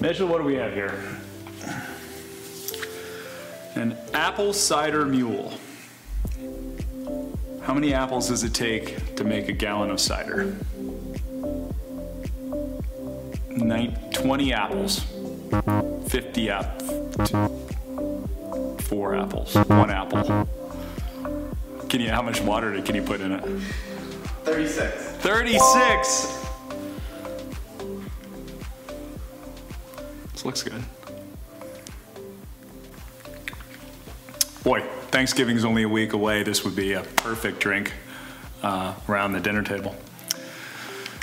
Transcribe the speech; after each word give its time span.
Mitchell, 0.00 0.28
what 0.28 0.38
do 0.38 0.44
we 0.44 0.54
have 0.54 0.72
here? 0.72 1.02
An 3.74 3.96
apple 4.14 4.52
cider 4.52 5.04
mule. 5.04 5.52
How 7.62 7.74
many 7.74 7.92
apples 7.94 8.28
does 8.28 8.44
it 8.44 8.54
take 8.54 9.16
to 9.16 9.24
make 9.24 9.48
a 9.48 9.52
gallon 9.52 9.90
of 9.90 10.00
cider? 10.00 10.56
Nine, 13.50 13.98
20 14.12 14.52
apples. 14.52 15.04
50 16.08 16.50
apples. 16.50 17.30
Four 18.82 19.16
apples. 19.16 19.54
One 19.54 19.90
apple. 19.90 20.48
Can 21.88 22.00
you, 22.00 22.10
how 22.10 22.22
much 22.22 22.40
water 22.42 22.80
can 22.82 22.94
you 22.94 23.02
put 23.02 23.20
in 23.20 23.32
it? 23.32 23.42
36. 24.44 24.94
36! 25.22 26.46
Looks 30.46 30.62
good. 30.62 30.82
Boy, 34.62 34.80
Thanksgiving's 35.10 35.64
only 35.64 35.82
a 35.82 35.88
week 35.88 36.12
away. 36.12 36.42
This 36.42 36.64
would 36.64 36.74
be 36.74 36.94
a 36.94 37.02
perfect 37.02 37.60
drink 37.60 37.92
uh, 38.62 38.94
around 39.08 39.32
the 39.32 39.40
dinner 39.40 39.62
table. 39.62 39.94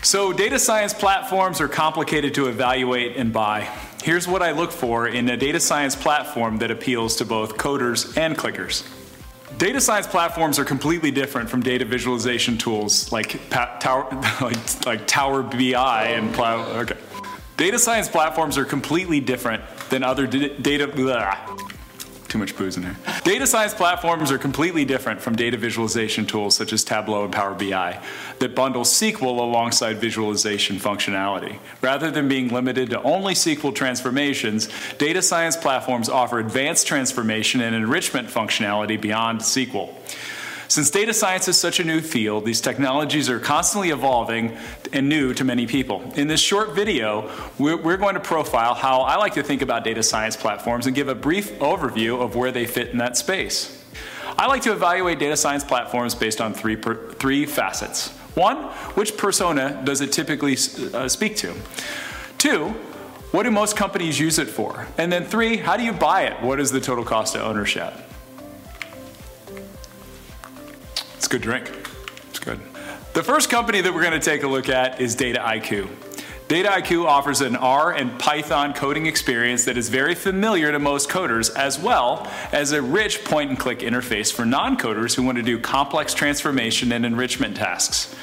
So, 0.04 0.34
data 0.34 0.60
science 0.60 0.94
platforms 0.94 1.62
are 1.62 1.70
complicated 1.70 2.34
to 2.36 2.48
evaluate 2.48 3.16
and 3.16 3.32
buy. 3.32 3.70
Here's 4.04 4.28
what 4.28 4.42
I 4.42 4.52
look 4.52 4.72
for 4.72 5.08
in 5.08 5.30
a 5.30 5.38
data 5.38 5.62
science 5.62 5.96
platform 5.96 6.58
that 6.58 6.72
appeals 6.72 7.16
to 7.18 7.26
both 7.26 7.56
coders 7.56 8.18
and 8.18 8.38
clickers. 8.38 8.86
Data 9.58 9.80
science 9.80 10.08
platforms 10.08 10.60
are 10.60 10.66
completely 10.66 11.12
different 11.12 11.50
from 11.50 11.62
data 11.62 11.86
visualization 11.86 12.58
tools 12.58 13.12
like 13.14 13.40
Tower, 13.50 14.08
like, 14.42 14.86
like 14.86 15.08
Tower 15.08 15.42
BI 15.42 16.06
and 16.08 16.34
Plow. 16.34 16.66
Okay. 16.80 16.98
Data 17.58 17.78
science 17.78 18.10
platforms 18.10 18.58
are 18.58 18.66
completely 18.66 19.20
different 19.20 19.64
than 19.90 20.04
other 20.04 20.26
d- 20.28 20.56
data. 20.60 20.88
Blah, 20.88 21.38
too 22.34 22.40
much 22.40 22.58
booze 22.58 22.78
in 22.78 22.82
there. 22.82 22.98
Data 23.24 23.46
science 23.46 23.76
platforms 23.76 24.32
are 24.32 24.40
completely 24.40 24.86
different 24.86 25.22
from 25.22 25.36
data 25.36 25.56
visualization 25.56 26.26
tools 26.26 26.56
such 26.56 26.74
as 26.74 26.84
Tableau 26.84 27.26
and 27.26 27.32
Power 27.32 27.54
BI 27.54 28.00
that 28.40 28.56
bundle 28.56 28.82
SQL 28.82 29.40
alongside 29.40 29.98
visualization 29.98 30.78
functionality. 30.78 31.60
Rather 31.82 32.10
than 32.10 32.28
being 32.28 32.48
limited 32.48 32.90
to 32.90 33.00
only 33.04 33.36
SQL 33.36 33.76
transformations, 33.76 34.68
data 34.98 35.22
science 35.22 35.56
platforms 35.56 36.10
offer 36.10 36.40
advanced 36.40 36.88
transformation 36.88 37.62
and 37.62 37.76
enrichment 37.76 38.28
functionality 38.30 39.00
beyond 39.00 39.42
SQL. 39.42 39.94
Since 40.74 40.90
data 40.90 41.14
science 41.14 41.48
is 41.48 41.56
such 41.56 41.80
a 41.80 41.84
new 41.84 42.02
field, 42.02 42.46
these 42.46 42.60
technologies 42.60 43.30
are 43.30 43.40
constantly 43.40 43.92
evolving 43.92 44.58
and 44.92 45.08
new 45.08 45.32
to 45.36 45.44
many 45.44 45.68
people. 45.68 46.02
In 46.16 46.28
this 46.28 46.42
short 46.42 46.74
video, 46.74 47.30
we're, 47.60 47.96
going 47.96 48.16
to 48.16 48.20
profile 48.20 48.74
how 48.74 49.02
I 49.02 49.18
like 49.18 49.36
to 49.36 49.44
think 49.44 49.62
about 49.62 49.84
data 49.84 50.02
science 50.02 50.36
platforms 50.36 50.88
and 50.88 50.96
give 50.96 51.10
a 51.10 51.14
brief 51.14 51.52
overview 51.60 52.20
of 52.20 52.36
where 52.36 52.52
they 52.52 52.66
fit 52.66 52.90
in 52.90 52.98
that 52.98 53.18
space. 53.18 53.86
I 54.36 54.48
like 54.48 54.64
to 54.64 54.72
evaluate 54.72 55.20
data 55.20 55.38
science 55.38 55.64
platforms 55.64 56.16
based 56.16 56.42
on 56.42 56.56
three, 56.56 56.76
per, 56.76 57.12
three 57.20 57.46
facets. 57.46 58.10
One, 58.34 58.58
which 58.96 59.16
persona 59.16 59.80
does 59.84 60.02
it 60.02 60.12
typically 60.12 60.54
uh, 60.92 61.08
speak 61.08 61.36
to? 61.36 61.54
Two, 62.40 62.70
what 63.30 63.44
do 63.44 63.52
most 63.52 63.78
companies 63.78 64.20
use 64.20 64.40
it 64.40 64.48
for? 64.48 64.88
And 64.98 65.14
then 65.14 65.26
three, 65.26 65.58
how 65.58 65.78
do 65.78 65.84
you 65.84 65.94
buy 65.94 66.24
it? 66.24 66.42
What 66.42 66.60
is 66.60 66.72
the 66.72 66.82
total 66.82 67.06
cost 67.06 67.36
of 67.36 67.44
ownership? 67.44 67.94
It's 71.24 71.30
a 71.30 71.38
good 71.38 71.42
drink. 71.42 71.72
It's 72.32 72.40
good. 72.40 72.60
The 73.14 73.24
first 73.24 73.50
company 73.50 73.80
that 73.80 73.94
we're 73.94 74.02
going 74.02 74.12
to 74.12 74.20
take 74.20 74.44
a 74.44 74.48
look 74.48 74.68
at 74.68 75.00
is 75.00 75.16
Dataiku. 75.16 75.88
Dataiku 76.50 77.06
offers 77.06 77.40
an 77.40 77.56
R 77.56 77.94
and 77.94 78.20
Python 78.20 78.74
coding 78.74 79.06
experience 79.06 79.64
that 79.64 79.78
is 79.78 79.88
very 79.88 80.16
familiar 80.16 80.74
to 80.74 80.80
most 80.80 81.08
coders, 81.08 81.50
as 81.56 81.80
well 81.80 82.30
as 82.52 82.74
a 82.74 82.82
rich 82.82 83.24
point 83.24 83.52
and 83.52 83.58
click 83.58 83.80
interface 83.80 84.34
for 84.34 84.46
non 84.46 84.76
coders 84.76 85.16
who 85.16 85.24
want 85.24 85.38
to 85.38 85.44
do 85.44 85.58
complex 85.58 86.14
transformation 86.14 86.92
and 86.92 87.06
enrichment 87.06 87.56
tasks. 87.56 88.14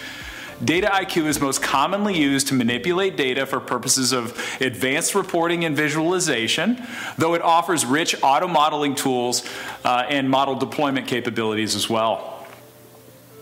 Dataiku 0.62 1.24
is 1.24 1.40
most 1.40 1.62
commonly 1.62 2.18
used 2.18 2.48
to 2.48 2.54
manipulate 2.54 3.16
data 3.16 3.46
for 3.46 3.60
purposes 3.60 4.12
of 4.12 4.38
advanced 4.60 5.14
reporting 5.14 5.64
and 5.64 5.74
visualization, 5.74 6.86
though 7.16 7.32
it 7.32 7.40
offers 7.40 7.86
rich 7.86 8.14
auto 8.22 8.46
modeling 8.46 8.94
tools 8.94 9.42
uh, 9.86 10.04
and 10.06 10.28
model 10.28 10.54
deployment 10.54 11.06
capabilities 11.06 11.74
as 11.74 11.88
well. 11.88 12.29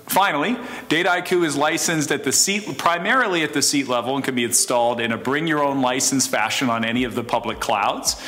Finally, 0.09 0.55
Dataiku 0.89 1.45
is 1.45 1.55
licensed 1.57 2.11
at 2.11 2.25
the 2.25 2.33
seat, 2.33 2.79
primarily 2.79 3.43
at 3.43 3.53
the 3.53 3.61
seat 3.61 3.89
level 3.89 4.17
and 4.17 4.25
can 4.25 4.35
be 4.35 4.45
installed 4.45 5.01
in 5.01 5.13
a 5.13 5.19
bring 5.19 5.47
your 5.47 5.63
own 5.63 5.83
license 5.83 6.27
fashion 6.27 6.71
on 6.71 6.85
any 6.85 7.05
of 7.05 7.15
the 7.15 7.23
public 7.23 7.61
clouds. 7.61 8.21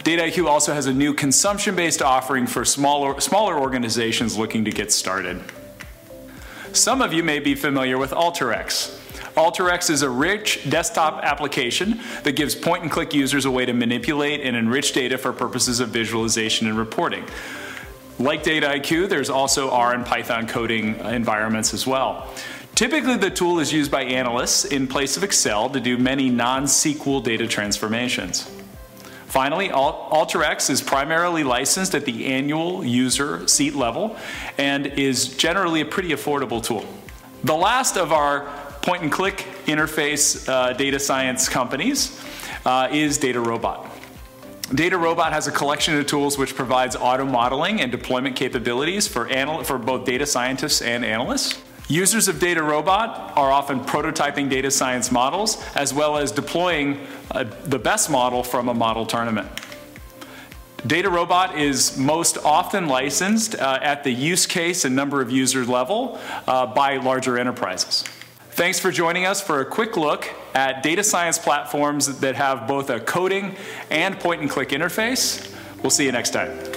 Dataiku 0.00 0.46
also 0.46 0.74
has 0.74 0.86
a 0.86 0.92
new 0.92 1.14
consumption 1.14 1.76
based 1.76 2.02
offering 2.02 2.46
for 2.46 2.64
smaller, 2.64 3.20
smaller 3.20 3.58
organizations 3.58 4.36
looking 4.36 4.64
to 4.64 4.72
get 4.72 4.90
started. 4.90 5.40
Some 6.72 7.00
of 7.02 7.12
you 7.12 7.22
may 7.22 7.38
be 7.38 7.54
familiar 7.54 7.96
with 7.98 8.10
Alteryx. 8.10 8.96
Alteryx 9.34 9.90
is 9.90 10.02
a 10.02 10.10
rich 10.10 10.68
desktop 10.68 11.22
application 11.22 12.00
that 12.24 12.32
gives 12.32 12.54
point 12.54 12.82
and 12.82 12.90
click 12.90 13.14
users 13.14 13.44
a 13.44 13.50
way 13.50 13.64
to 13.64 13.72
manipulate 13.72 14.40
and 14.40 14.56
enrich 14.56 14.92
data 14.92 15.16
for 15.16 15.32
purposes 15.32 15.78
of 15.78 15.90
visualization 15.90 16.66
and 16.66 16.76
reporting. 16.76 17.24
Like 18.20 18.44
Dataiku, 18.44 19.08
there's 19.08 19.30
also 19.30 19.70
R 19.70 19.94
and 19.94 20.04
Python 20.04 20.46
coding 20.46 20.96
environments 21.00 21.72
as 21.72 21.86
well. 21.86 22.30
Typically, 22.74 23.16
the 23.16 23.30
tool 23.30 23.60
is 23.60 23.72
used 23.72 23.90
by 23.90 24.04
analysts 24.04 24.66
in 24.66 24.86
place 24.86 25.16
of 25.16 25.24
Excel 25.24 25.70
to 25.70 25.80
do 25.80 25.96
many 25.96 26.28
non 26.28 26.64
SQL 26.64 27.24
data 27.24 27.46
transformations. 27.46 28.50
Finally, 29.24 29.70
Alteryx 29.70 30.68
is 30.68 30.82
primarily 30.82 31.44
licensed 31.44 31.94
at 31.94 32.04
the 32.04 32.26
annual 32.26 32.84
user 32.84 33.48
seat 33.48 33.74
level 33.74 34.14
and 34.58 34.86
is 34.86 35.34
generally 35.38 35.80
a 35.80 35.86
pretty 35.86 36.10
affordable 36.10 36.62
tool. 36.62 36.84
The 37.44 37.56
last 37.56 37.96
of 37.96 38.12
our 38.12 38.50
point 38.82 39.02
and 39.02 39.10
click 39.10 39.46
interface 39.64 40.46
uh, 40.46 40.74
data 40.74 40.98
science 40.98 41.48
companies 41.48 42.22
uh, 42.66 42.88
is 42.92 43.18
DataRobot. 43.18 43.88
DataRobot 44.70 45.32
has 45.32 45.48
a 45.48 45.50
collection 45.50 45.96
of 45.98 46.06
tools 46.06 46.38
which 46.38 46.54
provides 46.54 46.94
auto 46.94 47.24
modeling 47.24 47.80
and 47.80 47.90
deployment 47.90 48.36
capabilities 48.36 49.08
for, 49.08 49.28
for 49.64 49.78
both 49.78 50.04
data 50.04 50.24
scientists 50.24 50.80
and 50.80 51.04
analysts. 51.04 51.60
Users 51.88 52.28
of 52.28 52.36
DataRobot 52.36 53.36
are 53.36 53.50
often 53.50 53.80
prototyping 53.80 54.48
data 54.48 54.70
science 54.70 55.10
models 55.10 55.60
as 55.74 55.92
well 55.92 56.16
as 56.16 56.30
deploying 56.30 57.04
uh, 57.32 57.44
the 57.64 57.80
best 57.80 58.10
model 58.10 58.44
from 58.44 58.68
a 58.68 58.74
model 58.74 59.04
tournament. 59.04 59.48
DataRobot 60.82 61.56
is 61.56 61.98
most 61.98 62.38
often 62.38 62.86
licensed 62.86 63.56
uh, 63.56 63.80
at 63.82 64.04
the 64.04 64.12
use 64.12 64.46
case 64.46 64.84
and 64.84 64.94
number 64.94 65.20
of 65.20 65.32
users 65.32 65.68
level 65.68 66.20
uh, 66.46 66.64
by 66.64 66.96
larger 66.98 67.36
enterprises. 67.36 68.04
Thanks 68.52 68.78
for 68.78 68.92
joining 68.92 69.26
us 69.26 69.40
for 69.40 69.60
a 69.60 69.64
quick 69.64 69.96
look 69.96 70.32
at 70.54 70.82
data 70.82 71.02
science 71.02 71.38
platforms 71.38 72.20
that 72.20 72.34
have 72.34 72.66
both 72.66 72.90
a 72.90 73.00
coding 73.00 73.56
and 73.90 74.18
point 74.18 74.40
and 74.40 74.50
click 74.50 74.70
interface. 74.70 75.54
We'll 75.82 75.90
see 75.90 76.04
you 76.04 76.12
next 76.12 76.30
time. 76.30 76.69